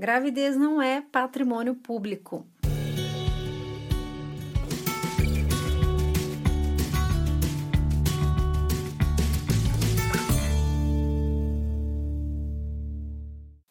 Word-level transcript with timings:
Gravidez 0.00 0.56
não 0.56 0.80
é 0.80 1.02
patrimônio 1.02 1.74
público. 1.74 2.46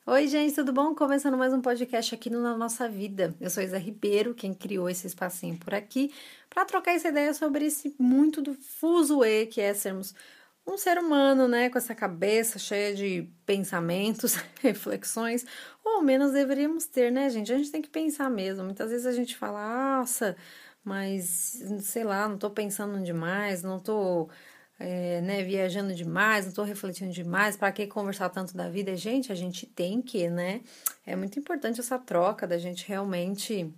Oi, 0.05 0.28
gente, 0.28 0.54
tudo 0.54 0.71
bom? 0.71 0.94
Começando 0.94 1.36
mais 1.36 1.52
um 1.52 1.62
podcast 1.62 2.13
aqui 2.13 2.30
no 2.30 2.44
Na 2.44 2.56
Nossa 2.56 2.88
Vida. 2.88 3.34
Eu 3.42 3.50
sou 3.50 3.64
Isa 3.64 3.80
Ribeiro, 3.80 4.36
quem 4.36 4.54
criou 4.54 4.88
esse 4.88 5.08
espacinho 5.08 5.58
por 5.58 5.74
aqui, 5.74 6.14
para 6.48 6.64
trocar 6.64 6.92
essa 6.92 7.08
ideia 7.08 7.34
sobre 7.34 7.66
esse 7.66 7.96
muito 7.98 8.40
do 8.40 8.54
fuzuê 8.54 9.48
que 9.48 9.60
é 9.60 9.74
sermos 9.74 10.14
um 10.65 10.78
ser 10.78 10.97
humano, 10.97 11.47
né, 11.47 11.69
com 11.69 11.78
essa 11.78 11.96
cabeça 11.96 12.59
cheia 12.59 12.96
de 12.96 13.28
pensamentos, 13.46 14.35
reflexões, 14.62 15.46
ou 15.83 15.97
ao 15.97 16.02
menos 16.02 16.31
deveríamos 16.31 16.85
ter, 16.85 17.12
né, 17.12 17.30
gente? 17.30 17.52
A 17.52 17.58
gente 17.58 17.71
tem 17.71 17.81
que 17.81 17.89
pensar 17.89 18.30
mesmo. 18.30 18.64
Muitas 18.64 18.91
vezes 18.91 19.05
a 19.05 19.12
gente 19.12 19.36
fala, 19.36 19.98
nossa, 19.98 20.36
mas 20.84 21.62
sei 21.81 22.03
lá, 22.03 22.27
não 22.30 22.38
tô 22.38 22.50
pensando 22.50 23.03
demais, 23.03 23.64
não 23.64 23.80
tô 23.80 24.30
é, 24.80 25.22
né, 25.22 25.44
viajando 25.44 25.94
demais, 25.94 26.45
não 26.45 26.50
estou 26.50 26.64
refletindo 26.66 27.12
demais, 27.12 27.58
para 27.58 27.72
que 27.72 27.86
conversar 27.88 28.30
tanto 28.30 28.55
da 28.55 28.70
vida? 28.70 28.95
Gente, 28.95 29.31
a 29.31 29.36
gente 29.36 29.66
tem 29.66 30.02
que, 30.02 30.30
né? 30.30 30.62
É 31.05 31.16
muito 31.16 31.38
importante 31.38 31.80
essa 31.80 32.00
troca 32.00 32.48
da 32.48 32.58
gente 32.58 32.88
realmente 32.88 33.73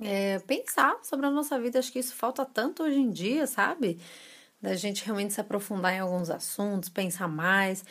é, 0.00 0.38
pensar 0.40 0.98
sobre 1.02 1.26
a 1.26 1.30
nossa 1.30 1.58
vida. 1.58 1.78
Acho 1.78 1.92
que 1.92 1.98
isso 1.98 2.14
falta 2.14 2.44
tanto 2.44 2.84
hoje 2.84 2.98
em 2.98 3.10
dia, 3.10 3.46
sabe? 3.46 3.98
Da 4.60 4.74
gente 4.74 5.04
realmente 5.04 5.34
se 5.34 5.40
aprofundar 5.40 5.94
em 5.94 6.00
alguns 6.00 6.30
assuntos, 6.30 6.88
pensar 6.88 7.28
mais. 7.28 7.84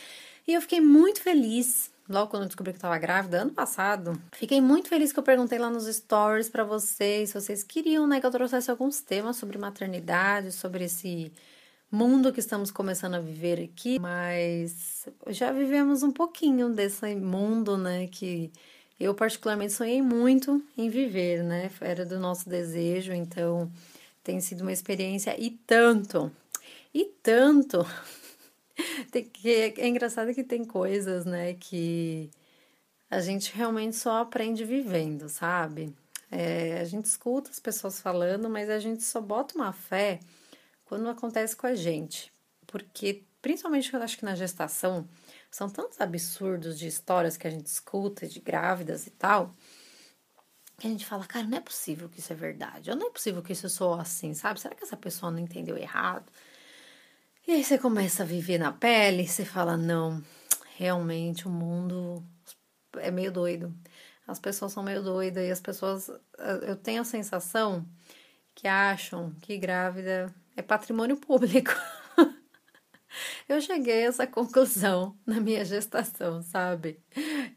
E 0.48 0.54
eu 0.54 0.62
fiquei 0.62 0.82
muito 0.82 1.22
feliz 1.22 1.92
logo 2.10 2.30
quando 2.32 2.44
eu 2.44 2.48
descobri 2.48 2.72
que 2.72 2.78
estava 2.78 2.98
grávida, 2.98 3.42
ano 3.42 3.52
passado. 3.52 4.22
Fiquei 4.34 4.62
muito 4.62 4.90
feliz 4.90 5.12
que 5.12 5.20
eu 5.20 5.24
perguntei 5.24 5.60
lá 5.60 5.70
nos 5.70 5.86
stories 5.86 6.50
para 6.50 6.64
vocês 6.64 7.30
se 7.30 7.40
vocês 7.40 7.64
queriam, 7.64 8.08
né, 8.08 8.20
que 8.20 8.26
eu 8.26 8.32
trouxesse 8.32 8.72
alguns 8.72 9.02
temas 9.02 9.38
sobre 9.38 9.58
maternidade, 9.58 10.52
sobre 10.52 10.86
esse 10.86 11.32
mundo 11.92 12.34
que 12.34 12.40
estamos 12.40 12.72
começando 12.72 13.16
a 13.16 13.20
viver 13.20 13.62
aqui, 13.62 14.00
mas 14.00 15.08
já 15.28 15.52
vivemos 15.52 16.04
um 16.04 16.12
pouquinho 16.12 16.70
desse 16.70 17.16
mundo, 17.16 17.78
né, 17.78 18.08
que 18.08 18.52
eu 19.00 19.14
particularmente 19.14 19.74
sonhei 19.74 20.02
muito 20.02 20.62
em 20.78 20.90
viver, 20.90 21.44
né? 21.44 21.70
Era 21.80 22.06
do 22.06 22.20
nosso 22.20 22.50
desejo, 22.50 23.14
então 23.14 23.72
tem 24.24 24.42
sido 24.42 24.62
uma 24.62 24.74
experiência 24.74 25.36
e 25.40 25.52
tanto, 25.52 26.32
e 26.98 27.06
tanto. 27.22 27.86
que, 29.34 29.50
é 29.78 29.88
engraçado 29.88 30.34
que 30.34 30.44
tem 30.44 30.66
coisas, 30.66 31.26
né, 31.26 31.54
que 31.54 32.32
a 33.10 33.22
gente 33.22 33.56
realmente 33.56 33.96
só 33.96 34.22
aprende 34.22 34.66
vivendo, 34.66 35.30
sabe? 35.30 35.96
É, 36.32 36.80
a 36.80 36.86
gente 36.86 37.06
escuta 37.06 37.52
as 37.52 37.60
pessoas 37.60 38.02
falando, 38.02 38.50
mas 38.50 38.68
a 38.70 38.80
gente 38.80 39.04
só 39.04 39.22
bota 39.22 39.56
uma 39.56 39.72
fé 39.72 40.20
quando 40.86 41.08
acontece 41.08 41.56
com 41.56 41.68
a 41.68 41.76
gente. 41.76 42.34
Porque, 42.66 43.24
principalmente 43.44 43.94
eu 43.94 44.02
acho 44.02 44.18
que 44.18 44.26
na 44.26 44.36
gestação, 44.36 45.08
são 45.52 45.70
tantos 45.70 46.02
absurdos 46.02 46.80
de 46.80 46.88
histórias 46.88 47.38
que 47.38 47.48
a 47.48 47.52
gente 47.52 47.68
escuta 47.68 48.28
de 48.28 48.40
grávidas 48.40 49.06
e 49.06 49.12
tal, 49.12 49.54
que 50.80 50.88
a 50.88 50.90
gente 50.90 51.06
fala, 51.06 51.26
cara, 51.26 51.46
não 51.46 51.58
é 51.60 51.62
possível 51.62 52.10
que 52.10 52.20
isso 52.20 52.34
é 52.34 52.36
verdade, 52.36 52.90
ou 52.90 52.96
não 52.96 53.08
é 53.08 53.12
possível 53.12 53.44
que 53.44 53.54
isso 53.54 53.70
sou 53.70 53.94
assim, 53.94 54.34
sabe? 54.34 54.60
Será 54.60 54.74
que 54.76 54.84
essa 54.84 54.98
pessoa 54.98 55.32
não 55.32 55.40
entendeu 55.40 55.78
errado? 55.78 56.32
E 57.48 57.54
aí 57.54 57.64
você 57.64 57.78
começa 57.78 58.24
a 58.24 58.26
viver 58.26 58.58
na 58.58 58.74
pele, 58.74 59.26
você 59.26 59.46
fala, 59.46 59.78
não, 59.78 60.22
realmente 60.76 61.48
o 61.48 61.50
mundo 61.50 62.22
é 62.98 63.10
meio 63.10 63.32
doido. 63.32 63.74
As 64.28 64.38
pessoas 64.38 64.74
são 64.74 64.84
meio 64.84 65.02
doidas 65.02 65.48
e 65.48 65.50
as 65.50 65.62
pessoas, 65.62 66.12
eu 66.68 66.76
tenho 66.76 67.02
a 67.02 67.06
sensação 67.06 67.88
que 68.54 68.68
acham 68.68 69.32
que 69.40 69.58
grávida 69.58 70.36
é 70.58 70.62
patrimônio 70.62 71.16
público. 71.16 71.72
eu 73.48 73.62
cheguei 73.62 74.04
a 74.04 74.08
essa 74.08 74.28
conclusão 74.28 75.18
na 75.26 75.40
minha 75.40 75.64
gestação, 75.64 76.42
sabe? 76.42 77.00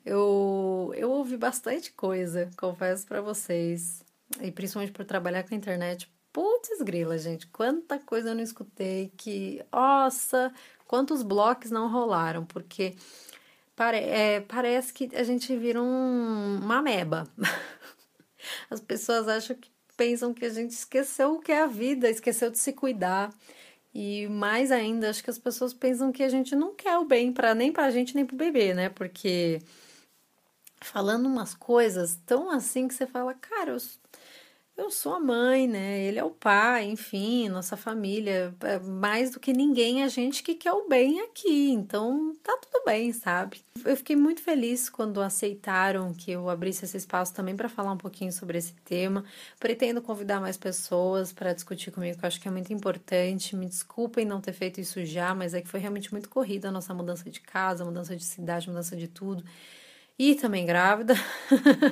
Eu, 0.05 0.93
eu 0.95 1.11
ouvi 1.11 1.37
bastante 1.37 1.93
coisa, 1.93 2.49
confesso 2.57 3.05
para 3.09 3.21
vocês, 3.21 4.05
e 4.41 4.53
principalmente 4.53 4.93
por 4.93 5.05
trabalhar 5.05 5.43
com 5.43 5.53
a 5.53 5.59
internet. 5.59 6.09
Putz, 6.33 6.81
grila, 6.83 7.19
gente, 7.19 7.47
quanta 7.49 7.99
coisa 7.99 8.31
eu 8.31 8.35
não 8.35 8.43
escutei 8.43 9.13
que, 9.17 9.65
nossa, 9.73 10.53
quantos 10.87 11.23
blocos 11.23 11.71
não 11.71 11.91
rolaram, 11.91 12.45
porque 12.45 12.95
pare, 13.75 13.99
é, 13.99 14.41
parece 14.41 14.93
que 14.93 15.11
a 15.17 15.25
gente 15.25 15.57
vira 15.57 15.83
um, 15.83 16.61
uma 16.63 16.81
meba. 16.83 17.27
As 18.71 18.81
pessoas 18.81 19.27
acham 19.27 19.57
que 19.57 19.71
pensam 19.97 20.33
que 20.33 20.45
a 20.45 20.51
gente 20.51 20.71
esqueceu 20.71 21.35
o 21.35 21.41
que 21.41 21.53
é 21.53 21.63
a 21.63 21.67
vida, 21.67 22.09
esqueceu 22.09 22.51
de 22.51 22.59
se 22.59 22.73
cuidar. 22.73 23.31
E 23.93 24.29
mais 24.29 24.71
ainda, 24.71 25.11
acho 25.11 25.23
que 25.23 25.31
as 25.31 25.39
pessoas 25.39 25.75
pensam 25.75 26.13
que 26.13 26.23
a 26.23 26.29
gente 26.29 26.55
não 26.55 26.75
quer 26.75 26.97
o 26.97 27.05
bem 27.05 27.33
para 27.33 27.55
nem 27.55 27.73
para 27.73 27.87
a 27.87 27.91
gente 27.91 28.15
nem 28.15 28.25
para 28.25 28.35
o 28.35 28.39
bebê, 28.39 28.73
né? 28.73 28.89
Porque 28.89 29.61
falando 30.81 31.27
umas 31.27 31.55
coisas 31.55 32.19
tão 32.25 32.51
assim 32.51 32.89
que 32.89 32.95
você 32.95 33.07
fala, 33.07 33.35
cara, 33.35 33.73
eu 33.73 33.77
eu 34.81 34.91
sou 34.91 35.15
a 35.15 35.21
mãe, 35.21 35.69
né? 35.69 36.01
Ele 36.01 36.19
é 36.19 36.25
o 36.25 36.31
pai, 36.31 36.87
enfim, 36.87 37.49
nossa 37.49 37.77
família. 37.77 38.55
É 38.63 38.79
mais 38.79 39.31
do 39.31 39.39
que 39.39 39.53
ninguém, 39.53 40.03
a 40.03 40.09
gente 40.09 40.43
que 40.43 40.55
quer 40.55 40.73
o 40.73 40.89
bem 40.89 41.21
aqui. 41.21 41.71
Então, 41.71 42.35
tá 42.43 42.59
tudo 42.63 42.83
bem, 42.85 43.13
sabe? 43.13 43.63
Eu 43.85 43.95
fiquei 43.97 44.17
muito 44.17 44.43
feliz 44.43 44.89
quando 44.89 45.21
aceitaram 45.21 46.15
que 46.15 46.31
eu 46.31 46.49
abrisse 46.49 46.87
esse 46.87 46.97
espaço 46.97 47.35
também 47.35 47.55
para 47.55 47.69
falar 47.69 47.93
um 47.93 47.99
pouquinho 47.99 48.33
sobre 48.33 48.57
esse 48.57 48.73
tema. 48.85 49.23
Pretendo 49.59 50.01
convidar 50.01 50.41
mais 50.41 50.57
pessoas 50.57 51.31
para 51.31 51.53
discutir 51.53 51.91
comigo, 51.91 52.19
que 52.19 52.25
eu 52.25 52.29
acho 52.29 52.41
que 52.41 52.49
é 52.49 52.51
muito 52.51 52.73
importante. 52.73 53.55
Me 53.55 53.67
desculpem 53.67 54.25
não 54.25 54.41
ter 54.41 54.55
feito 54.55 54.81
isso 54.81 55.05
já, 55.05 55.35
mas 55.35 55.53
é 55.53 55.61
que 55.61 55.69
foi 55.69 55.81
realmente 55.81 56.11
muito 56.11 56.29
corrida 56.31 56.69
a 56.69 56.73
nossa 56.73 56.95
mudança 56.95 57.29
de 57.31 57.41
casa, 57.41 57.85
mudança 57.85 58.17
de 58.17 58.25
cidade, 58.25 58.69
mudança 58.69 58.97
de 58.97 59.09
tudo 59.09 59.45
e 60.21 60.35
também 60.35 60.67
grávida. 60.67 61.15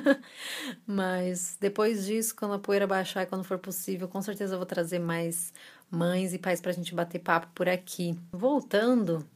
Mas 0.85 1.57
depois 1.59 2.05
disso, 2.05 2.35
quando 2.35 2.53
a 2.53 2.59
poeira 2.59 2.85
baixar 2.85 3.23
e 3.23 3.25
quando 3.25 3.43
for 3.43 3.57
possível, 3.57 4.07
com 4.07 4.21
certeza 4.21 4.53
eu 4.53 4.59
vou 4.59 4.67
trazer 4.67 4.99
mais 4.99 5.51
mães 5.89 6.31
e 6.31 6.37
pais 6.37 6.61
para 6.61 6.69
a 6.69 6.73
gente 6.75 6.93
bater 6.93 7.17
papo 7.17 7.47
por 7.55 7.67
aqui. 7.67 8.15
Voltando, 8.31 9.27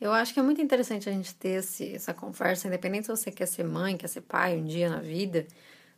eu 0.00 0.12
acho 0.12 0.32
que 0.32 0.38
é 0.38 0.42
muito 0.42 0.62
interessante 0.62 1.08
a 1.08 1.12
gente 1.12 1.34
ter 1.34 1.58
esse, 1.58 1.92
essa 1.92 2.14
conversa, 2.14 2.68
independente 2.68 3.06
se 3.06 3.10
você 3.10 3.32
quer 3.32 3.46
ser 3.46 3.64
mãe, 3.64 3.96
quer 3.96 4.06
ser 4.06 4.20
pai 4.20 4.56
um 4.56 4.64
dia 4.64 4.88
na 4.88 5.00
vida, 5.00 5.44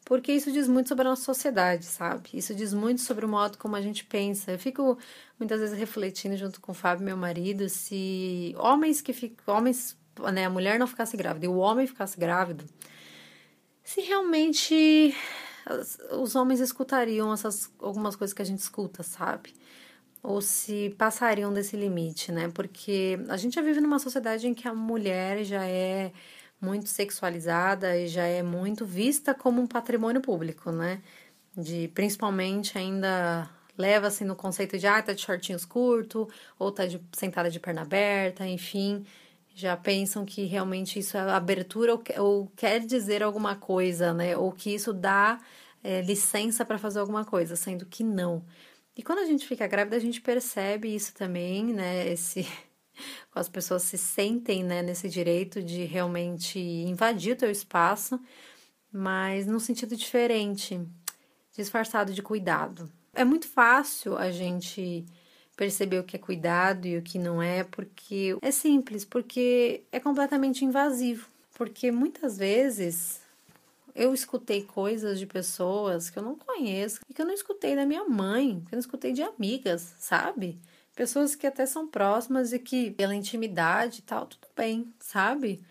porque 0.03 0.33
isso 0.33 0.51
diz 0.51 0.67
muito 0.67 0.89
sobre 0.89 1.07
a 1.07 1.11
nossa 1.11 1.25
sociedade, 1.25 1.85
sabe? 1.85 2.31
Isso 2.33 2.55
diz 2.55 2.73
muito 2.73 3.03
sobre 3.03 3.27
o 3.27 3.29
modo 3.29 3.59
como 3.59 3.77
a 3.77 3.83
gente 3.83 4.03
pensa. 4.07 4.53
Eu 4.53 4.59
fico 4.59 4.97
muitas 5.39 5.61
vezes 5.61 5.79
refletindo 5.79 6.39
junto 6.39 6.59
com 6.59 6.73
o 6.73 6.75
Fábio, 6.75 7.05
meu 7.05 7.19
marido, 7.19 7.69
se 7.69 8.55
homens 8.57 9.03
que 9.03 9.13
ficam, 9.13 9.55
homens 9.55 9.95
né, 10.33 10.45
a 10.47 10.51
mulher 10.51 10.79
não 10.79 10.87
ficasse 10.87 11.17
grávida 11.17 11.47
e 11.47 11.49
o 11.49 11.57
homem 11.57 11.87
ficasse 11.87 12.19
grávido, 12.19 12.65
se 13.83 14.01
realmente 14.01 15.15
os 16.13 16.35
homens 16.35 16.61
escutariam 16.61 17.33
essas 17.33 17.71
algumas 17.79 18.17
coisas 18.17 18.35
que 18.35 18.43
a 18.43 18.45
gente 18.45 18.61
escuta, 18.61 19.03
sabe? 19.03 19.55
Ou 20.23 20.41
se 20.41 20.95
passariam 20.99 21.53
desse 21.53 21.77
limite, 21.77 22.33
né? 22.33 22.51
Porque 22.53 23.19
a 23.29 23.37
gente 23.37 23.55
já 23.55 23.63
vive 23.63 23.81
numa 23.81 23.99
sociedade 23.99 24.49
em 24.49 24.55
que 24.55 24.67
a 24.67 24.75
mulher 24.75 25.45
já 25.45 25.65
é 25.67 26.13
muito 26.61 26.89
sexualizada 26.89 27.97
e 27.99 28.09
já 28.09 28.25
é 28.25 28.43
muito 28.43 28.87
vista 28.87 29.35
como 29.35 29.61
um 29.61 29.67
patrimônio 29.67 30.21
público, 30.23 30.73
né? 30.73 31.03
De 31.57 31.89
principalmente 31.89 32.77
ainda 32.79 33.51
leva-se 33.77 34.25
no 34.25 34.37
conceito 34.37 34.79
de 34.79 34.87
ah, 34.87 35.03
tá 35.03 35.13
de 35.13 35.21
shortinhos 35.21 35.65
curto, 35.65 36.29
ou 36.59 36.73
tá 36.73 36.87
de 36.87 37.01
sentada 37.13 37.51
de 37.51 37.61
perna 37.61 37.83
aberta, 37.83 38.47
enfim 38.47 39.05
já 39.55 39.77
pensam 39.77 40.25
que 40.25 40.45
realmente 40.45 40.99
isso 40.99 41.17
é 41.17 41.21
abertura 41.21 41.95
ou, 41.95 42.03
ou 42.19 42.47
quer 42.57 42.81
dizer 42.81 43.23
alguma 43.23 43.55
coisa, 43.55 44.13
né? 44.13 44.37
Ou 44.37 44.51
que 44.51 44.75
isso 44.75 44.93
dá 44.93 45.41
é, 45.83 46.01
licença 46.03 46.65
para 46.65 46.77
fazer 46.77 46.99
alguma 46.99 47.25
coisa, 47.25 47.55
sendo 47.55 47.87
que 47.87 48.03
não. 48.03 48.45
E 48.97 49.03
quando 49.03 49.21
a 49.21 49.25
gente 49.25 49.47
fica 49.47 49.67
grávida, 49.67 49.97
a 49.97 50.01
gente 50.01 50.21
percebe 50.21 50.93
isso 50.93 51.15
também, 51.15 51.73
né? 51.73 52.09
Esse 52.09 52.47
as 53.35 53.49
pessoas 53.49 53.83
se 53.83 53.97
sentem, 53.97 54.65
né, 54.65 54.83
nesse 54.83 55.09
direito 55.09 55.63
de 55.63 55.85
realmente 55.85 56.59
invadir 56.59 57.35
o 57.35 57.39
teu 57.39 57.51
espaço, 57.51 58.21
mas 58.93 59.47
num 59.47 59.59
sentido 59.59 59.97
diferente, 59.97 60.81
disfarçado 61.53 62.13
de 62.13 62.23
cuidado. 62.23 62.91
É 63.13 63.25
muito 63.25 63.49
fácil 63.49 64.17
a 64.17 64.31
gente 64.31 65.05
perceber 65.57 65.99
o 65.99 66.05
que 66.05 66.17
é 66.17 66.19
cuidado 66.19 66.87
e 66.87 66.99
o 66.99 67.03
que 67.03 67.19
não 67.19 67.43
é, 67.43 67.65
porque 67.65 68.37
é 68.43 68.51
simples, 68.51 69.05
porque 69.05 69.83
é 69.93 70.01
completamente 70.01 70.65
invasivo. 70.65 71.29
Porque 71.55 71.93
muitas 71.93 72.37
vezes 72.37 73.21
eu 73.95 74.13
escutei 74.13 74.65
coisas 74.65 75.19
de 75.19 75.27
pessoas 75.27 76.11
que 76.11 76.19
eu 76.19 76.23
não 76.23 76.37
conheço 76.37 77.01
e 77.09 77.15
que 77.15 77.23
eu 77.23 77.27
não 77.27 77.35
escutei 77.35 77.77
da 77.77 77.87
minha 77.87 78.05
mãe, 78.05 78.61
que 78.67 78.75
eu 78.75 78.77
não 78.77 78.81
escutei 78.81 79.13
de 79.13 79.23
amigas, 79.23 79.95
sabe? 79.99 80.59
Pessoas 80.97 81.35
que 81.35 81.47
até 81.47 81.65
são 81.67 81.87
próximas 81.87 82.53
e 82.53 82.59
que, 82.59 82.91
pela 82.91 83.15
intimidade 83.15 84.01
e 84.01 84.03
tal, 84.03 84.27
tudo 84.27 84.47
bem, 84.57 84.93
sabe? 84.99 85.63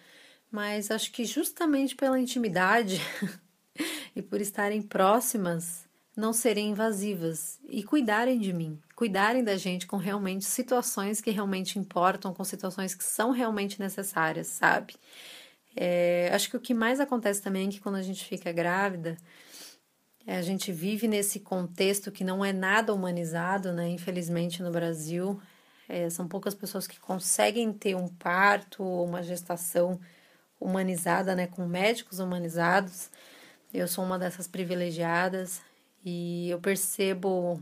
Mas 0.50 0.92
acho 0.92 1.12
que 1.12 1.26
justamente 1.26 1.96
pela 1.96 2.20
intimidade 2.20 3.02
e 4.16 4.22
por 4.22 4.40
estarem 4.40 4.82
próximas, 4.82 5.86
não 6.16 6.32
serem 6.32 6.70
invasivas 6.70 7.60
e 7.68 7.84
cuidarem 7.84 8.40
de 8.40 8.54
mim, 8.54 8.80
cuidarem 9.04 9.44
da 9.44 9.58
gente 9.58 9.86
com 9.86 9.98
realmente 9.98 10.46
situações 10.46 11.20
que 11.20 11.30
realmente 11.30 11.78
importam, 11.78 12.34
com 12.34 12.42
situações 12.46 12.96
que 12.96 13.04
são 13.04 13.32
realmente 13.32 13.78
necessárias, 13.78 14.48
sabe? 14.48 14.96
É, 15.76 16.30
acho 16.34 16.50
que 16.50 16.56
o 16.56 16.60
que 16.60 16.74
mais 16.74 17.02
acontece 17.02 17.42
também 17.42 17.68
é 17.68 17.70
que 17.70 17.82
quando 17.82 17.96
a 17.96 18.02
gente 18.02 18.24
fica 18.24 18.50
grávida, 18.54 19.18
é, 20.26 20.38
a 20.38 20.42
gente 20.42 20.72
vive 20.72 21.06
nesse 21.06 21.42
contexto 21.42 22.14
que 22.14 22.24
não 22.24 22.46
é 22.46 22.54
nada 22.54 22.94
humanizado, 22.94 23.74
né? 23.74 23.90
Infelizmente 23.90 24.64
no 24.64 24.72
Brasil, 24.72 25.38
é, 25.90 26.10
são 26.10 26.26
poucas 26.26 26.56
pessoas 26.56 26.88
que 26.88 26.98
conseguem 26.98 27.74
ter 27.74 27.98
um 27.98 28.08
parto 28.08 28.82
ou 28.84 29.06
uma 29.06 29.22
gestação 29.22 30.00
humanizada, 30.62 31.36
né? 31.36 31.46
Com 31.46 31.68
médicos 31.68 32.20
humanizados. 32.20 33.12
Eu 33.74 33.86
sou 33.86 34.06
uma 34.06 34.18
dessas 34.18 34.48
privilegiadas 34.48 35.62
e 36.06 36.50
eu 36.50 36.62
percebo, 36.62 37.62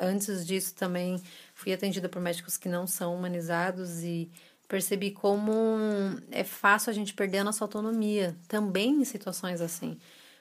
antes 0.00 0.46
disso 0.46 0.74
também 0.74 1.20
fui 1.54 1.72
atendida 1.72 2.08
por 2.08 2.20
médicos 2.20 2.56
que 2.56 2.68
não 2.68 2.86
são 2.86 3.14
humanizados 3.14 4.02
e 4.02 4.30
percebi 4.68 5.10
como 5.10 5.52
é 6.30 6.44
fácil 6.44 6.90
a 6.90 6.92
gente 6.92 7.14
perder 7.14 7.38
a 7.38 7.44
nossa 7.44 7.64
autonomia 7.64 8.36
também 8.48 9.00
em 9.00 9.04
situações 9.04 9.60
assim. 9.60 9.98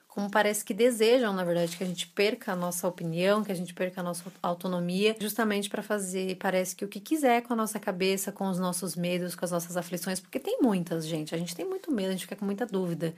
Como 0.07 0.29
parece 0.29 0.63
que 0.63 0.75
desejam, 0.75 1.33
na 1.33 1.43
verdade, 1.43 1.75
que 1.75 1.83
a 1.83 1.87
gente 1.87 2.07
perca 2.07 2.51
a 2.53 2.55
nossa 2.55 2.87
opinião, 2.87 3.43
que 3.43 3.51
a 3.51 3.55
gente 3.55 3.73
perca 3.73 3.99
a 3.99 4.03
nossa 4.03 4.31
autonomia, 4.43 5.15
justamente 5.19 5.67
para 5.69 5.81
fazer, 5.81 6.35
parece 6.35 6.75
que 6.75 6.85
o 6.85 6.87
que 6.87 6.99
quiser 6.99 7.41
com 7.41 7.53
a 7.53 7.55
nossa 7.55 7.79
cabeça, 7.79 8.31
com 8.31 8.47
os 8.47 8.59
nossos 8.59 8.95
medos, 8.95 9.33
com 9.33 9.43
as 9.43 9.49
nossas 9.49 9.75
aflições, 9.75 10.19
porque 10.19 10.39
tem 10.39 10.59
muitas, 10.61 11.07
gente. 11.07 11.33
A 11.33 11.37
gente 11.37 11.55
tem 11.55 11.65
muito 11.65 11.91
medo, 11.91 12.09
a 12.09 12.11
gente 12.11 12.21
fica 12.25 12.35
com 12.35 12.45
muita 12.45 12.63
dúvida. 12.65 13.15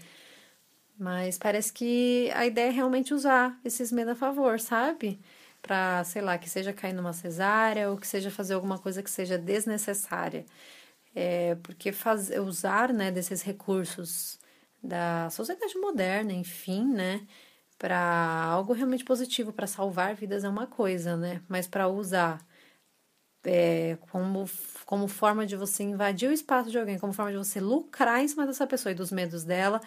Mas 0.98 1.38
parece 1.38 1.74
que 1.74 2.32
a 2.34 2.46
ideia 2.46 2.70
é 2.70 2.72
realmente 2.72 3.14
usar 3.14 3.60
esses 3.66 3.92
medos 3.92 4.14
a 4.14 4.16
favor, 4.16 4.60
sabe? 4.60 5.20
Para, 5.66 6.04
sei 6.04 6.22
lá, 6.22 6.38
que 6.38 6.48
seja 6.48 6.72
cair 6.74 6.94
numa 6.94 7.14
cesárea 7.14 7.90
ou 7.90 7.98
que 7.98 8.06
seja 8.06 8.30
fazer 8.30 8.54
alguma 8.54 8.78
coisa 8.78 9.02
que 9.02 9.10
seja 9.10 9.36
desnecessária. 9.38 10.46
É, 11.16 11.56
porque 11.64 11.92
fazer, 11.92 12.40
usar 12.40 12.94
né, 12.94 13.10
desses 13.12 13.42
recursos 13.42 14.38
da 14.84 15.30
sociedade 15.32 15.76
moderna, 15.78 16.34
enfim, 16.34 16.86
né, 16.94 17.26
para 17.80 17.98
algo 18.46 18.74
realmente 18.74 19.04
positivo, 19.04 19.52
para 19.54 19.66
salvar 19.66 20.14
vidas 20.16 20.44
é 20.44 20.50
uma 20.50 20.68
coisa, 20.68 21.18
né, 21.18 21.42
mas 21.48 21.68
para 21.68 21.88
usar 21.88 22.46
é, 23.44 23.98
como, 24.12 24.46
como 24.86 25.08
forma 25.08 25.46
de 25.46 25.56
você 25.56 25.84
invadir 25.84 26.30
o 26.30 26.34
espaço 26.34 26.70
de 26.70 26.78
alguém, 26.78 27.00
como 27.00 27.14
forma 27.14 27.32
de 27.32 27.38
você 27.38 27.60
lucrar 27.60 28.22
em 28.22 28.28
cima 28.28 28.46
dessa 28.46 28.68
pessoa 28.68 28.92
e 28.92 28.96
dos 28.96 29.12
medos 29.12 29.44
dela, 29.44 29.82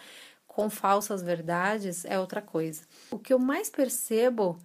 com 0.47 0.69
falsas 0.69 1.21
verdades 1.21 2.05
é 2.05 2.19
outra 2.19 2.41
coisa. 2.41 2.83
O 3.11 3.19
que 3.19 3.33
eu 3.33 3.39
mais 3.39 3.69
percebo 3.69 4.59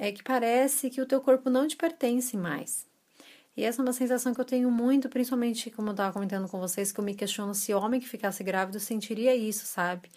é 0.00 0.10
que 0.10 0.22
parece 0.22 0.88
que 0.88 1.00
o 1.02 1.06
teu 1.06 1.20
corpo 1.20 1.50
não 1.50 1.68
te 1.68 1.76
pertence 1.76 2.34
mais. 2.34 2.88
E 3.54 3.62
essa 3.64 3.82
é 3.82 3.84
uma 3.84 3.92
sensação 3.92 4.32
que 4.32 4.40
eu 4.40 4.44
tenho 4.46 4.70
muito, 4.70 5.10
principalmente 5.10 5.70
como 5.70 5.88
eu 5.88 5.92
estava 5.92 6.12
comentando 6.12 6.48
com 6.48 6.58
vocês, 6.58 6.90
que 6.90 6.98
eu 6.98 7.04
me 7.04 7.14
questiono 7.14 7.54
se 7.54 7.74
homem 7.74 8.00
que 8.00 8.08
ficasse 8.08 8.42
grávido 8.42 8.80
sentiria 8.80 9.36
isso, 9.36 9.66
sabe? 9.66 10.10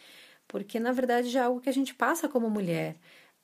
Porque 0.48 0.80
na 0.80 0.94
verdade 0.94 1.30
já 1.30 1.42
é 1.42 1.44
algo 1.44 1.60
que 1.60 1.70
a 1.70 1.74
gente 1.74 1.94
passa 1.94 2.30
como 2.30 2.50
mulher. 2.50 2.96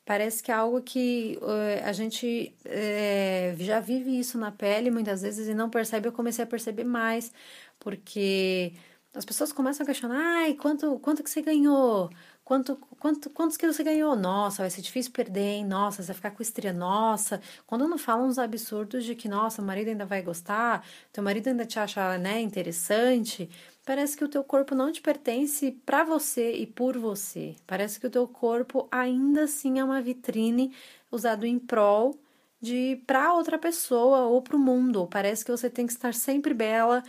Parece 0.06 0.42
que 0.42 0.52
é 0.52 0.56
algo 0.56 0.82
que 0.82 1.38
uh, 1.42 1.86
a 1.86 1.92
gente 1.94 2.56
uh, 2.66 3.64
já 3.64 3.80
vive 3.82 4.18
isso 4.20 4.38
na 4.38 4.52
pele 4.52 4.90
muitas 4.92 5.22
vezes 5.22 5.48
e 5.48 5.54
não 5.54 5.70
percebe. 5.70 6.08
Eu 6.08 6.14
comecei 6.14 6.44
a 6.44 6.48
perceber 6.48 6.86
mais, 6.86 7.34
porque 7.80 8.74
as 9.14 9.26
pessoas 9.26 9.52
começam 9.52 9.84
a 9.84 9.88
questionar, 9.88 10.18
ai, 10.44 10.54
quanto, 10.54 11.00
quanto 11.00 11.24
que 11.24 11.30
você 11.30 11.42
ganhou? 11.42 12.10
Quanto, 12.50 12.76
quanto, 13.00 13.30
quantos 13.30 13.58
quilos 13.58 13.76
você 13.76 13.84
ganhou? 13.84 14.16
Nossa, 14.16 14.64
vai 14.64 14.72
ser 14.72 14.82
difícil 14.82 15.12
perder, 15.12 15.40
hein? 15.40 15.66
Nossa, 15.66 16.02
você 16.02 16.08
vai 16.08 16.16
ficar 16.16 16.32
com 16.32 16.42
estria, 16.42 16.74
nossa. 16.74 17.40
Quando 17.68 17.88
não 17.88 17.96
falam 17.96 18.26
uns 18.28 18.40
absurdos 18.40 19.06
de 19.06 19.14
que, 19.14 19.30
nossa, 19.30 19.62
o 19.62 19.66
marido 19.66 19.90
ainda 19.90 20.04
vai 20.04 20.24
gostar, 20.24 20.84
teu 21.14 21.24
marido 21.24 21.48
ainda 21.48 21.64
te 21.64 21.78
acha, 21.80 22.18
né, 22.18 22.42
interessante, 22.42 23.48
parece 23.86 24.18
que 24.18 24.24
o 24.24 24.28
teu 24.28 24.44
corpo 24.44 24.74
não 24.74 24.92
te 24.92 25.00
pertence 25.00 25.72
para 25.86 26.04
você 26.04 26.54
e 26.54 26.66
por 26.66 26.98
você. 26.98 27.56
Parece 27.68 28.00
que 28.00 28.08
o 28.08 28.10
teu 28.10 28.28
corpo 28.28 28.88
ainda 28.92 29.44
assim 29.44 29.78
é 29.78 29.84
uma 29.84 30.02
vitrine 30.02 30.74
usado 31.12 31.46
em 31.46 31.60
prol 31.60 32.20
de 32.60 33.00
para 33.06 33.32
outra 33.32 33.60
pessoa 33.60 34.22
ou 34.26 34.42
para 34.42 34.56
o 34.56 34.60
mundo. 34.60 35.08
Parece 35.08 35.46
que 35.46 35.52
você 35.52 35.70
tem 35.70 35.86
que 35.86 35.94
estar 35.94 36.16
sempre 36.16 36.56
bela, 36.56 37.04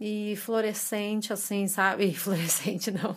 e 0.00 0.36
fluorescente, 0.36 1.32
assim, 1.32 1.66
sabe? 1.68 2.06
E 2.10 2.14
fluorescente 2.14 2.90
não. 2.90 3.14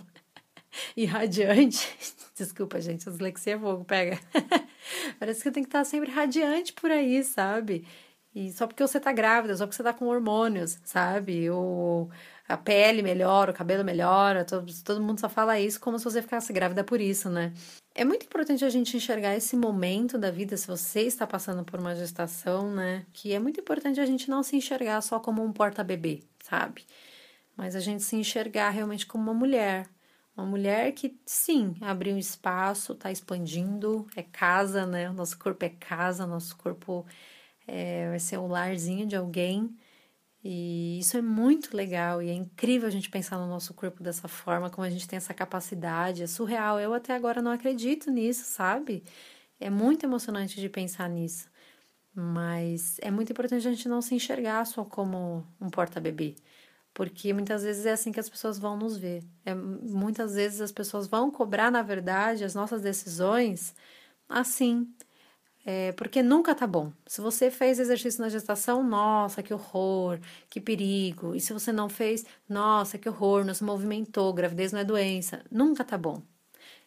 E 0.95 1.05
radiante. 1.05 1.87
Desculpa, 2.35 2.79
gente, 2.79 3.07
a 3.07 3.11
dislexia 3.11 3.55
é 3.55 3.59
fogo, 3.59 3.85
pega. 3.85 4.19
Parece 5.19 5.43
que 5.43 5.51
tem 5.51 5.63
que 5.63 5.69
estar 5.69 5.83
sempre 5.83 6.11
radiante 6.11 6.73
por 6.73 6.89
aí, 6.91 7.23
sabe? 7.23 7.85
E 8.33 8.51
só 8.51 8.67
porque 8.67 8.85
você 8.85 8.99
tá 8.99 9.11
grávida, 9.11 9.55
só 9.55 9.65
porque 9.65 9.75
você 9.75 9.83
tá 9.83 9.93
com 9.93 10.05
hormônios, 10.05 10.79
sabe? 10.83 11.49
Ou 11.49 12.09
a 12.47 12.57
pele 12.57 13.01
melhora, 13.01 13.51
o 13.51 13.53
cabelo 13.53 13.83
melhora, 13.83 14.45
todo, 14.45 14.71
todo 14.83 15.01
mundo 15.01 15.19
só 15.19 15.27
fala 15.29 15.59
isso 15.59 15.79
como 15.79 15.97
se 15.97 16.05
você 16.05 16.21
ficasse 16.21 16.53
grávida 16.53 16.83
por 16.83 17.01
isso, 17.01 17.29
né? 17.29 17.53
É 17.93 18.05
muito 18.05 18.25
importante 18.25 18.63
a 18.63 18.69
gente 18.69 18.95
enxergar 18.95 19.35
esse 19.35 19.57
momento 19.57 20.17
da 20.17 20.31
vida, 20.31 20.55
se 20.55 20.67
você 20.67 21.01
está 21.01 21.27
passando 21.27 21.65
por 21.65 21.79
uma 21.79 21.95
gestação, 21.95 22.71
né? 22.71 23.05
Que 23.11 23.33
é 23.33 23.39
muito 23.39 23.59
importante 23.59 23.99
a 23.99 24.05
gente 24.05 24.29
não 24.29 24.41
se 24.43 24.55
enxergar 24.55 25.01
só 25.01 25.19
como 25.19 25.43
um 25.43 25.51
porta-bebê, 25.51 26.23
sabe? 26.43 26.85
Mas 27.57 27.75
a 27.75 27.79
gente 27.79 28.03
se 28.03 28.15
enxergar 28.15 28.69
realmente 28.69 29.05
como 29.05 29.23
uma 29.23 29.33
mulher. 29.33 29.85
Uma 30.35 30.45
mulher 30.45 30.91
que, 30.93 31.19
sim, 31.25 31.75
abriu 31.81 32.17
espaço, 32.17 32.93
está 32.93 33.11
expandindo, 33.11 34.07
é 34.15 34.23
casa, 34.23 34.85
né? 34.85 35.09
O 35.09 35.13
nosso 35.13 35.37
corpo 35.37 35.65
é 35.65 35.69
casa, 35.69 36.25
nosso 36.25 36.55
corpo 36.57 37.05
é, 37.67 38.09
vai 38.09 38.19
ser 38.19 38.37
o 38.37 38.47
larzinho 38.47 39.05
de 39.05 39.15
alguém. 39.15 39.75
E 40.43 40.99
isso 40.99 41.17
é 41.17 41.21
muito 41.21 41.75
legal 41.75 42.21
e 42.21 42.29
é 42.29 42.33
incrível 42.33 42.87
a 42.87 42.91
gente 42.91 43.09
pensar 43.09 43.37
no 43.37 43.47
nosso 43.47 43.73
corpo 43.73 44.01
dessa 44.01 44.27
forma, 44.27 44.69
como 44.69 44.85
a 44.87 44.89
gente 44.89 45.07
tem 45.07 45.17
essa 45.17 45.33
capacidade, 45.33 46.23
é 46.23 46.27
surreal. 46.27 46.79
Eu 46.79 46.93
até 46.93 47.13
agora 47.13 47.41
não 47.41 47.51
acredito 47.51 48.09
nisso, 48.11 48.45
sabe? 48.45 49.03
É 49.59 49.69
muito 49.69 50.05
emocionante 50.05 50.59
de 50.61 50.69
pensar 50.69 51.09
nisso. 51.09 51.49
Mas 52.13 52.97
é 53.01 53.11
muito 53.11 53.31
importante 53.31 53.67
a 53.67 53.71
gente 53.71 53.89
não 53.89 54.01
se 54.01 54.15
enxergar 54.15 54.65
só 54.65 54.85
como 54.85 55.45
um 55.61 55.69
porta-bebê. 55.69 56.35
Porque 56.93 57.33
muitas 57.33 57.63
vezes 57.63 57.85
é 57.85 57.91
assim 57.93 58.11
que 58.11 58.19
as 58.19 58.29
pessoas 58.29 58.59
vão 58.59 58.77
nos 58.77 58.97
ver. 58.97 59.23
É, 59.45 59.53
muitas 59.55 60.35
vezes 60.35 60.61
as 60.61 60.71
pessoas 60.71 61.07
vão 61.07 61.31
cobrar, 61.31 61.71
na 61.71 61.81
verdade, 61.81 62.43
as 62.43 62.55
nossas 62.55 62.81
decisões 62.81 63.75
assim. 64.27 64.93
É, 65.65 65.91
porque 65.93 66.23
nunca 66.23 66.55
tá 66.55 66.65
bom. 66.67 66.91
Se 67.05 67.21
você 67.21 67.51
fez 67.51 67.79
exercício 67.79 68.21
na 68.21 68.29
gestação, 68.29 68.83
nossa, 68.83 69.43
que 69.43 69.53
horror, 69.53 70.19
que 70.49 70.59
perigo. 70.61 71.35
E 71.35 71.41
se 71.41 71.53
você 71.53 71.71
não 71.71 71.89
fez, 71.89 72.25
nossa, 72.47 72.97
que 72.97 73.09
horror, 73.09 73.45
não 73.45 73.53
se 73.53 73.63
movimentou, 73.63 74.33
gravidez 74.33 74.71
não 74.71 74.79
é 74.79 74.85
doença. 74.85 75.43
Nunca 75.51 75.83
tá 75.83 75.97
bom. 75.97 76.23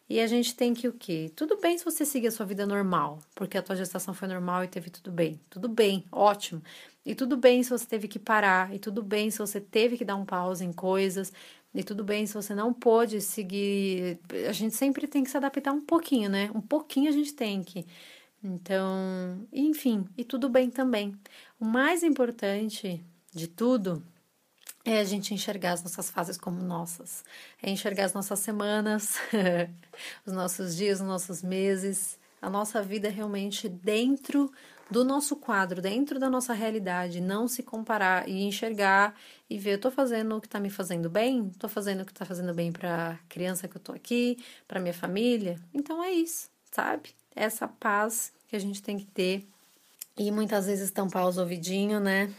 E 0.09 0.19
a 0.19 0.27
gente 0.27 0.55
tem 0.55 0.73
que 0.73 0.87
o 0.87 0.93
quê? 0.93 1.31
Tudo 1.35 1.57
bem 1.59 1.77
se 1.77 1.85
você 1.85 2.05
seguir 2.05 2.27
a 2.27 2.31
sua 2.31 2.45
vida 2.45 2.65
normal, 2.65 3.19
porque 3.33 3.57
a 3.57 3.61
tua 3.63 3.75
gestação 3.75 4.13
foi 4.13 4.27
normal 4.27 4.63
e 4.63 4.67
teve 4.67 4.89
tudo 4.89 5.11
bem. 5.11 5.39
Tudo 5.49 5.69
bem, 5.69 6.05
ótimo. 6.11 6.61
E 7.05 7.15
tudo 7.15 7.37
bem 7.37 7.63
se 7.63 7.69
você 7.69 7.85
teve 7.85 8.07
que 8.07 8.19
parar, 8.19 8.73
e 8.73 8.79
tudo 8.79 9.01
bem 9.01 9.31
se 9.31 9.39
você 9.39 9.59
teve 9.61 9.97
que 9.97 10.05
dar 10.05 10.15
um 10.15 10.25
pause 10.25 10.63
em 10.63 10.73
coisas, 10.73 11.31
e 11.73 11.83
tudo 11.83 12.03
bem 12.03 12.25
se 12.25 12.33
você 12.33 12.53
não 12.53 12.73
pôde 12.73 13.21
seguir. 13.21 14.19
A 14.47 14.51
gente 14.51 14.75
sempre 14.75 15.07
tem 15.07 15.23
que 15.23 15.29
se 15.29 15.37
adaptar 15.37 15.71
um 15.73 15.81
pouquinho, 15.81 16.29
né? 16.29 16.51
Um 16.53 16.61
pouquinho 16.61 17.09
a 17.09 17.13
gente 17.13 17.33
tem 17.33 17.63
que. 17.63 17.85
Então, 18.43 19.47
enfim, 19.51 20.05
e 20.17 20.23
tudo 20.23 20.49
bem 20.49 20.69
também. 20.69 21.17
O 21.59 21.65
mais 21.65 22.03
importante 22.03 23.03
de 23.33 23.47
tudo 23.47 24.03
é 24.85 24.99
a 24.99 25.03
gente 25.03 25.33
enxergar 25.33 25.73
as 25.73 25.83
nossas 25.83 26.09
fases 26.09 26.37
como 26.37 26.61
nossas, 26.61 27.23
é 27.61 27.69
enxergar 27.69 28.05
as 28.05 28.13
nossas 28.13 28.39
semanas, 28.39 29.17
os 30.25 30.33
nossos 30.33 30.75
dias, 30.75 30.99
os 30.99 31.07
nossos 31.07 31.41
meses, 31.41 32.19
a 32.41 32.49
nossa 32.49 32.81
vida 32.81 33.09
realmente 33.09 33.69
dentro 33.69 34.51
do 34.91 35.03
nosso 35.03 35.35
quadro, 35.37 35.81
dentro 35.81 36.19
da 36.19 36.29
nossa 36.29 36.53
realidade, 36.53 37.21
não 37.21 37.47
se 37.47 37.63
comparar 37.63 38.27
e 38.27 38.43
enxergar 38.43 39.15
e 39.49 39.57
ver, 39.57 39.73
eu 39.75 39.79
tô 39.79 39.89
fazendo 39.89 40.35
o 40.35 40.41
que 40.41 40.49
tá 40.49 40.59
me 40.59 40.69
fazendo 40.69 41.09
bem, 41.09 41.49
tô 41.57 41.69
fazendo 41.69 42.01
o 42.01 42.05
que 42.05 42.13
tá 42.13 42.25
fazendo 42.25 42.53
bem 42.53 42.71
para 42.71 43.17
criança 43.29 43.67
que 43.67 43.77
eu 43.77 43.81
tô 43.81 43.93
aqui, 43.93 44.37
para 44.67 44.79
minha 44.79 44.93
família. 44.93 45.59
Então 45.73 46.03
é 46.03 46.11
isso, 46.11 46.49
sabe? 46.69 47.11
Essa 47.35 47.67
paz 47.67 48.33
que 48.47 48.55
a 48.55 48.59
gente 48.59 48.83
tem 48.83 48.99
que 48.99 49.05
ter 49.05 49.47
e 50.17 50.31
muitas 50.31 50.67
vezes 50.67 50.91
tampar 50.91 51.27
os 51.27 51.37
ouvidinhos, 51.37 52.01
né? 52.01 52.31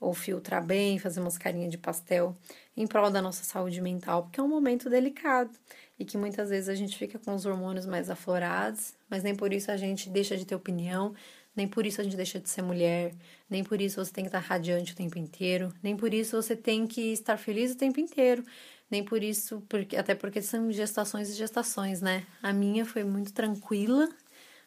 Ou 0.00 0.14
filtrar 0.14 0.64
bem, 0.64 0.98
fazer 0.98 1.20
umas 1.20 1.36
carinhas 1.36 1.70
de 1.70 1.78
pastel 1.78 2.34
em 2.76 2.86
prol 2.86 3.10
da 3.10 3.20
nossa 3.20 3.44
saúde 3.44 3.80
mental, 3.82 4.22
porque 4.22 4.40
é 4.40 4.42
um 4.42 4.48
momento 4.48 4.88
delicado 4.88 5.50
e 5.98 6.04
que 6.04 6.16
muitas 6.16 6.48
vezes 6.48 6.68
a 6.70 6.74
gente 6.74 6.96
fica 6.96 7.18
com 7.18 7.34
os 7.34 7.44
hormônios 7.44 7.84
mais 7.84 8.08
aflorados, 8.08 8.94
mas 9.10 9.22
nem 9.22 9.34
por 9.34 9.52
isso 9.52 9.70
a 9.70 9.76
gente 9.76 10.08
deixa 10.08 10.36
de 10.36 10.46
ter 10.46 10.54
opinião, 10.54 11.14
nem 11.54 11.68
por 11.68 11.84
isso 11.84 12.00
a 12.00 12.04
gente 12.04 12.16
deixa 12.16 12.40
de 12.40 12.48
ser 12.48 12.62
mulher, 12.62 13.12
nem 13.48 13.62
por 13.62 13.80
isso 13.80 14.02
você 14.02 14.12
tem 14.12 14.24
que 14.24 14.28
estar 14.28 14.38
radiante 14.38 14.92
o 14.92 14.96
tempo 14.96 15.18
inteiro, 15.18 15.72
nem 15.82 15.96
por 15.96 16.14
isso 16.14 16.40
você 16.40 16.56
tem 16.56 16.86
que 16.86 17.12
estar 17.12 17.36
feliz 17.36 17.72
o 17.72 17.76
tempo 17.76 18.00
inteiro. 18.00 18.42
nem 18.90 19.04
por 19.04 19.22
isso, 19.22 19.62
porque 19.68 19.96
até 19.96 20.14
porque 20.16 20.42
são 20.42 20.72
gestações 20.72 21.30
e 21.30 21.34
gestações, 21.34 22.00
né? 22.00 22.26
A 22.42 22.52
minha 22.52 22.84
foi 22.84 23.04
muito 23.04 23.32
tranquila, 23.32 24.08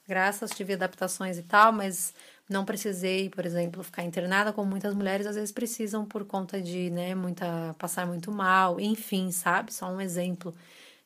graças 0.08 0.52
tive 0.52 0.74
adaptações 0.74 1.38
e 1.38 1.44
tal, 1.44 1.74
mas 1.74 2.14
não 2.50 2.66
precisei, 2.66 3.30
por 3.30 3.46
exemplo, 3.46 3.84
ficar 3.84 4.04
internada 4.04 4.52
como 4.54 4.70
muitas 4.70 4.94
mulheres 4.94 5.26
às 5.26 5.36
vezes 5.36 5.52
precisam 5.52 6.06
por 6.06 6.26
conta 6.26 6.62
de, 6.62 6.90
né, 6.90 7.16
muita 7.16 7.74
passar 7.80 8.06
muito 8.06 8.32
mal, 8.32 8.80
enfim, 8.80 9.32
sabe? 9.32 9.74
Só 9.74 9.90
um 9.90 10.02
exemplo. 10.02 10.54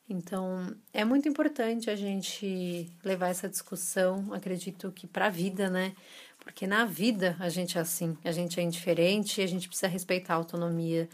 Então, 0.08 0.74
é 0.92 1.04
muito 1.04 1.28
importante 1.28 1.90
a 1.90 1.96
gente 1.96 2.90
levar 3.04 3.28
essa 3.28 3.48
discussão, 3.48 4.32
acredito 4.32 4.90
que 4.92 5.06
para 5.06 5.26
a 5.26 5.30
vida, 5.30 5.68
né? 5.68 5.94
Porque 6.38 6.66
na 6.66 6.84
vida 6.86 7.36
a 7.38 7.48
gente 7.48 7.76
é 7.76 7.80
assim, 7.80 8.16
a 8.24 8.32
gente 8.32 8.58
é 8.58 8.62
indiferente 8.62 9.42
a 9.42 9.46
gente 9.46 9.68
precisa 9.68 9.88
respeitar 9.88 10.34
a 10.34 10.36
autonomia 10.36 11.08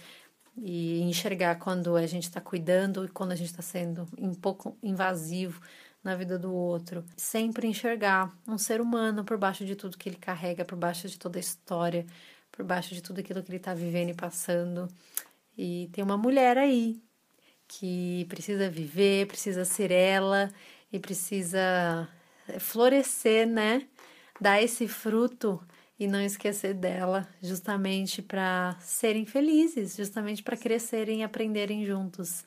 e 0.56 1.00
enxergar 1.02 1.56
quando 1.56 1.96
a 1.96 2.06
gente 2.06 2.24
está 2.24 2.40
cuidando 2.40 3.04
e 3.04 3.08
quando 3.08 3.32
a 3.32 3.36
gente 3.36 3.50
está 3.50 3.62
sendo 3.62 4.06
um 4.16 4.34
pouco 4.34 4.76
invasivo 4.82 5.60
na 6.04 6.14
vida 6.14 6.38
do 6.38 6.52
outro. 6.52 7.02
Sempre 7.16 7.66
enxergar 7.66 8.36
um 8.46 8.58
ser 8.58 8.80
humano 8.80 9.24
por 9.24 9.38
baixo 9.38 9.64
de 9.64 9.74
tudo 9.74 9.96
que 9.96 10.08
ele 10.08 10.16
carrega, 10.16 10.64
por 10.64 10.76
baixo 10.76 11.08
de 11.08 11.18
toda 11.18 11.38
a 11.38 11.40
história, 11.40 12.06
por 12.52 12.64
baixo 12.64 12.94
de 12.94 13.02
tudo 13.02 13.20
aquilo 13.20 13.42
que 13.42 13.50
ele 13.50 13.56
está 13.56 13.74
vivendo 13.74 14.10
e 14.10 14.14
passando. 14.14 14.86
E 15.56 15.88
tem 15.92 16.04
uma 16.04 16.18
mulher 16.18 16.58
aí 16.58 17.02
que 17.66 18.26
precisa 18.28 18.68
viver, 18.68 19.26
precisa 19.26 19.64
ser 19.64 19.90
ela 19.90 20.52
e 20.92 20.98
precisa 20.98 22.08
florescer, 22.60 23.46
né? 23.46 23.88
Dar 24.40 24.62
esse 24.62 24.86
fruto 24.86 25.60
e 25.98 26.06
não 26.06 26.20
esquecer 26.20 26.74
dela, 26.74 27.26
justamente 27.40 28.20
para 28.20 28.76
serem 28.80 29.24
felizes, 29.24 29.96
justamente 29.96 30.42
para 30.42 30.56
crescerem 30.56 31.20
e 31.20 31.22
aprenderem 31.22 31.86
juntos. 31.86 32.44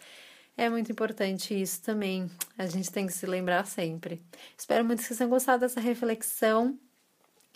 É 0.57 0.71
muito 0.71 0.91
importante 0.91 1.53
isso 1.53 1.83
também. 1.83 2.27
A 2.57 2.65
gente 2.65 2.91
tem 2.91 3.05
que 3.05 3.13
se 3.13 3.27
lembrar 3.27 3.63
sempre. 3.67 4.19
Espero 4.57 4.83
muito 4.83 4.99
que 4.99 5.05
vocês 5.05 5.19
tenham 5.19 5.29
gostado 5.29 5.59
dessa 5.59 5.79
reflexão. 5.79 6.79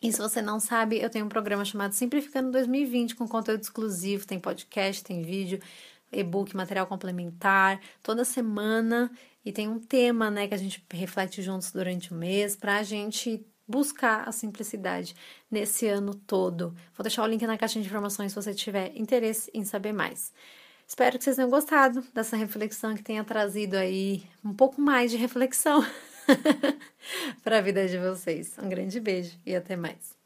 E 0.04 0.14
se 0.14 0.20
você 0.20 0.40
não 0.40 0.60
sabe, 0.60 1.02
eu 1.02 1.10
tenho 1.10 1.26
um 1.26 1.30
programa 1.30 1.66
chamado 1.66 1.94
Simplificando 1.94 2.52
2020 2.52 3.16
com 3.16 3.28
conteúdo 3.28 3.62
exclusivo, 3.62 4.28
tem 4.28 4.40
podcast, 4.40 5.04
tem 5.04 5.24
vídeo, 5.24 5.60
e-book, 6.12 6.56
material 6.56 6.86
complementar, 6.86 7.80
toda 8.04 8.24
semana 8.24 9.12
e 9.44 9.52
tem 9.52 9.68
um 9.68 9.80
tema, 9.80 10.30
né, 10.30 10.48
que 10.48 10.54
a 10.54 10.58
gente 10.58 10.84
reflete 10.92 11.42
juntos 11.42 11.72
durante 11.72 12.12
o 12.12 12.16
mês 12.16 12.56
para 12.56 12.78
a 12.78 12.84
gente 12.84 13.44
buscar 13.68 14.28
a 14.28 14.32
simplicidade 14.32 15.16
nesse 15.50 15.88
ano 15.88 16.14
todo. 16.14 16.76
Vou 16.96 17.04
deixar 17.04 17.24
o 17.24 17.28
link 17.28 17.46
na 17.48 17.58
caixa 17.58 17.80
de 17.80 17.88
informações 17.88 18.32
se 18.32 18.36
você 18.36 18.54
tiver 18.54 18.92
interesse 18.96 19.50
em 19.54 19.64
saber 19.64 19.94
mais. 19.94 20.32
Espero 20.92 21.18
que 21.18 21.24
vocês 21.24 21.38
tenham 21.38 21.50
gostado 21.50 22.04
dessa 22.14 22.36
reflexão 22.36 22.94
que 22.94 23.02
tenha 23.02 23.24
trazido 23.24 23.78
aí 23.78 24.26
um 24.44 24.54
pouco 24.54 24.82
mais 24.82 25.10
de 25.10 25.16
reflexão 25.16 25.82
para 27.42 27.60
a 27.60 27.62
vida 27.62 27.88
de 27.88 27.98
vocês. 27.98 28.58
Um 28.62 28.68
grande 28.68 29.00
beijo 29.00 29.40
e 29.46 29.56
até 29.56 29.78
mais. 29.78 30.21